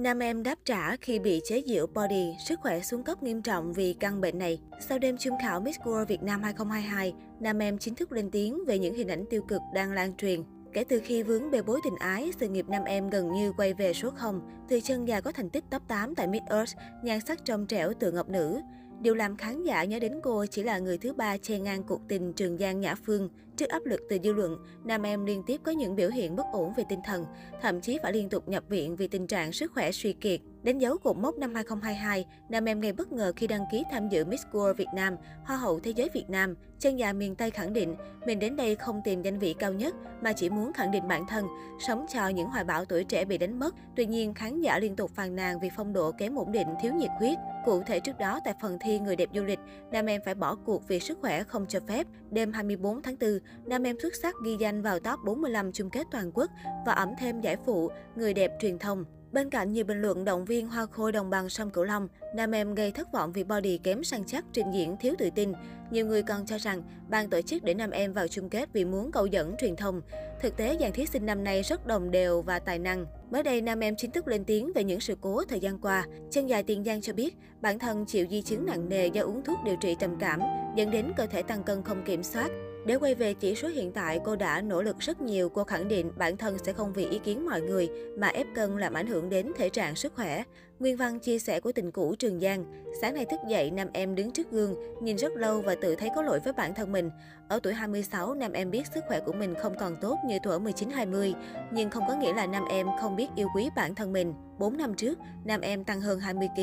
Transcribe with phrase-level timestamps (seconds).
[0.00, 3.72] Nam em đáp trả khi bị chế giễu body, sức khỏe xuống cấp nghiêm trọng
[3.72, 4.60] vì căn bệnh này.
[4.80, 8.64] Sau đêm chung khảo Miss World Việt Nam 2022, Nam em chính thức lên tiếng
[8.66, 10.42] về những hình ảnh tiêu cực đang lan truyền.
[10.72, 13.74] Kể từ khi vướng bê bối tình ái, sự nghiệp nam em gần như quay
[13.74, 14.40] về số 0.
[14.68, 17.92] Từ chân già có thành tích top 8 tại Miss Earth, nhan sắc trong trẻo
[18.00, 18.60] từ ngọc nữ.
[19.00, 22.00] Điều làm khán giả nhớ đến cô chỉ là người thứ ba che ngang cuộc
[22.08, 23.28] tình Trường Giang Nhã Phương.
[23.60, 26.46] Trước áp lực từ dư luận, nam em liên tiếp có những biểu hiện bất
[26.52, 27.26] ổn về tinh thần,
[27.62, 30.40] thậm chí phải liên tục nhập viện vì tình trạng sức khỏe suy kiệt.
[30.62, 34.08] Đánh dấu cột mốc năm 2022, nam em gây bất ngờ khi đăng ký tham
[34.08, 36.54] dự Miss World Việt Nam, Hoa hậu Thế giới Việt Nam.
[36.78, 37.94] Chân già miền Tây khẳng định,
[38.26, 41.26] mình đến đây không tìm danh vị cao nhất, mà chỉ muốn khẳng định bản
[41.26, 41.46] thân,
[41.80, 43.74] sống cho những hoài bão tuổi trẻ bị đánh mất.
[43.96, 46.94] Tuy nhiên, khán giả liên tục phàn nàn vì phong độ kém ổn định, thiếu
[46.94, 47.38] nhiệt huyết.
[47.64, 49.58] Cụ thể trước đó, tại phần thi Người đẹp du lịch,
[49.92, 52.06] nam em phải bỏ cuộc vì sức khỏe không cho phép.
[52.30, 56.06] Đêm 24 tháng 4, nam em xuất sắc ghi danh vào top 45 chung kết
[56.10, 56.50] toàn quốc
[56.86, 59.04] và ẩm thêm giải phụ Người đẹp truyền thông.
[59.32, 62.54] Bên cạnh nhiều bình luận động viên hoa khôi đồng bằng sông Cửu Long, nam
[62.54, 65.52] em gây thất vọng vì body kém săn chắc, trình diễn thiếu tự tin.
[65.90, 68.84] Nhiều người còn cho rằng ban tổ chức để nam em vào chung kết vì
[68.84, 70.00] muốn câu dẫn truyền thông.
[70.40, 73.06] Thực tế, dàn thí sinh năm nay rất đồng đều và tài năng.
[73.30, 76.06] Mới đây, nam em chính thức lên tiếng về những sự cố thời gian qua.
[76.30, 79.44] Chân dài Tiền Giang cho biết, bản thân chịu di chứng nặng nề do uống
[79.44, 80.40] thuốc điều trị trầm cảm,
[80.76, 82.50] dẫn đến cơ thể tăng cân không kiểm soát.
[82.86, 85.48] Để quay về chỉ số hiện tại, cô đã nỗ lực rất nhiều.
[85.48, 88.78] Cô khẳng định bản thân sẽ không vì ý kiến mọi người mà ép cân
[88.78, 90.44] làm ảnh hưởng đến thể trạng sức khỏe.
[90.80, 92.64] Nguyên văn chia sẻ của tình cũ Trường Giang.
[93.00, 96.10] Sáng nay thức dậy, nam em đứng trước gương, nhìn rất lâu và tự thấy
[96.14, 97.10] có lỗi với bản thân mình.
[97.48, 100.58] Ở tuổi 26, nam em biết sức khỏe của mình không còn tốt như tuổi
[100.58, 101.34] 19-20,
[101.72, 104.34] nhưng không có nghĩa là nam em không biết yêu quý bản thân mình.
[104.58, 106.60] 4 năm trước, nam em tăng hơn 20 kg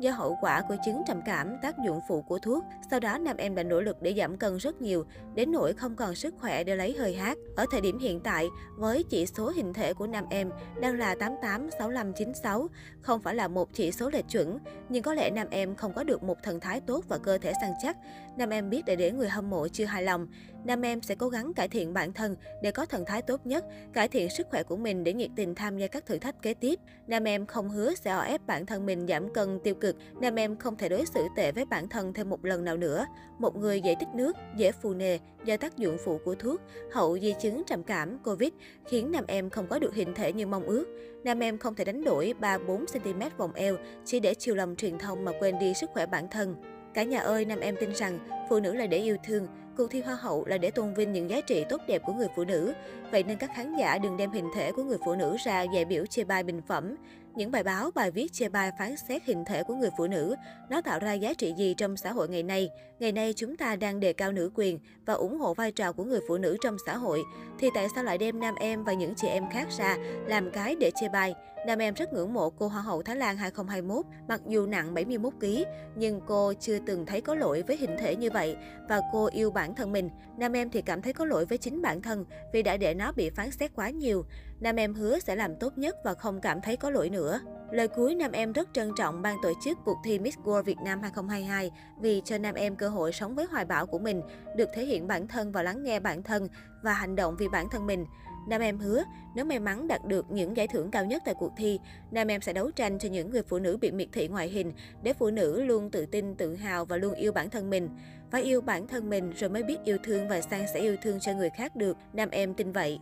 [0.00, 2.64] do hậu quả của chứng trầm cảm, tác dụng phụ của thuốc.
[2.90, 5.04] Sau đó, nam em đã nỗ lực để giảm cân rất nhiều,
[5.34, 7.38] đến nỗi không còn sức khỏe để lấy hơi hát.
[7.56, 11.14] Ở thời điểm hiện tại, với chỉ số hình thể của nam em đang là
[11.14, 12.68] 88, 65, 96,
[13.00, 14.58] không phải là một một chỉ số lệch chuẩn,
[14.88, 17.52] nhưng có lẽ nam em không có được một thần thái tốt và cơ thể
[17.60, 17.96] săn chắc.
[18.36, 20.26] Nam em biết để để người hâm mộ chưa hài lòng,
[20.64, 23.64] nam em sẽ cố gắng cải thiện bản thân để có thần thái tốt nhất,
[23.92, 26.54] cải thiện sức khỏe của mình để nhiệt tình tham gia các thử thách kế
[26.54, 26.80] tiếp.
[27.06, 30.34] Nam em không hứa sẽ o ép bản thân mình giảm cân tiêu cực, nam
[30.34, 33.06] em không thể đối xử tệ với bản thân thêm một lần nào nữa.
[33.38, 36.60] Một người dễ tích nước, dễ phù nề do tác dụng phụ của thuốc,
[36.92, 38.52] hậu di chứng trầm cảm, Covid
[38.86, 40.86] khiến nam em không có được hình thể như mong ước.
[41.24, 44.98] Nam em không thể đánh đổi 3-4 cm vòng eo chỉ để chiều lòng truyền
[44.98, 46.56] thông mà quên đi sức khỏe bản thân.
[46.94, 48.18] Cả nhà ơi, nam em tin rằng
[48.48, 49.46] phụ nữ là để yêu thương,
[49.76, 52.28] cuộc thi Hoa hậu là để tôn vinh những giá trị tốt đẹp của người
[52.36, 52.72] phụ nữ.
[53.10, 55.84] Vậy nên các khán giả đừng đem hình thể của người phụ nữ ra dạy
[55.84, 56.96] biểu chê bai bình phẩm.
[57.36, 60.34] Những bài báo, bài viết chê bai phán xét hình thể của người phụ nữ,
[60.70, 62.70] nó tạo ra giá trị gì trong xã hội ngày nay?
[62.98, 66.04] Ngày nay chúng ta đang đề cao nữ quyền và ủng hộ vai trò của
[66.04, 67.22] người phụ nữ trong xã hội.
[67.58, 69.96] Thì tại sao lại đem nam em và những chị em khác ra
[70.26, 71.34] làm cái để chê bai?
[71.66, 75.64] Nam em rất ngưỡng mộ cô Hoa hậu Thái Lan 2021, mặc dù nặng 71kg,
[75.96, 78.56] nhưng cô chưa từng thấy có lỗi với hình thể như vậy
[78.88, 80.10] và cô yêu bản thân mình.
[80.38, 83.12] Nam em thì cảm thấy có lỗi với chính bản thân vì đã để nó
[83.12, 84.24] bị phán xét quá nhiều.
[84.60, 87.40] Nam em hứa sẽ làm tốt nhất và không cảm thấy có lỗi nữa.
[87.70, 90.78] Lời cuối Nam em rất trân trọng ban tổ chức cuộc thi Miss World Việt
[90.84, 94.22] Nam 2022 vì cho Nam em cơ hội sống với hoài bão của mình,
[94.56, 96.48] được thể hiện bản thân và lắng nghe bản thân
[96.82, 98.06] và hành động vì bản thân mình.
[98.48, 99.02] Nam em hứa,
[99.34, 102.40] nếu may mắn đạt được những giải thưởng cao nhất tại cuộc thi, Nam em
[102.40, 104.72] sẽ đấu tranh cho những người phụ nữ bị miệt thị ngoại hình,
[105.02, 107.88] để phụ nữ luôn tự tin, tự hào và luôn yêu bản thân mình.
[108.30, 111.20] Phải yêu bản thân mình rồi mới biết yêu thương và sang sẻ yêu thương
[111.20, 112.98] cho người khác được, Nam em tin vậy.